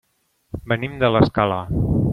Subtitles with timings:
[0.73, 1.63] Venim de l'Escala.